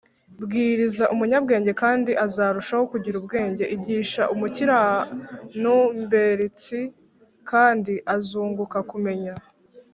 bwiriza 0.43 1.03
umunyabwenge 1.13 1.71
kandi 1.81 2.11
azarushaho 2.25 2.83
kugira 2.91 3.15
ubwenge, 3.21 3.63
igisha 3.75 4.21
umukiranumberstsi 4.33 6.79
kandi 7.49 7.93
azunguka 8.15 8.79
kumenya 8.91 9.33